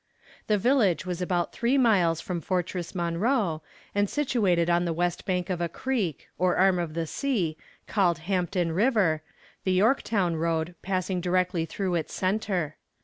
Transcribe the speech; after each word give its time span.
The 0.47 0.57
village 0.57 1.05
was 1.05 1.21
about 1.21 1.53
three 1.53 1.77
miles 1.77 2.19
from 2.21 2.41
Fortress 2.41 2.95
Monroe, 2.95 3.61
and 3.93 4.09
situated 4.09 4.67
on 4.67 4.83
the 4.83 4.93
west 4.93 5.27
side 5.27 5.51
of 5.51 5.61
a 5.61 5.69
creek, 5.69 6.27
or 6.39 6.55
arm 6.57 6.79
of 6.79 6.95
the 6.95 7.05
sea, 7.05 7.55
called 7.85 8.17
Hampton 8.25 8.71
river, 8.71 9.21
the 9.63 9.73
Yorktown 9.73 10.37
road 10.37 10.73
passing 10.81 11.21
directly 11.21 11.67
through 11.67 11.93
its 11.93 12.13
center. 12.15 12.77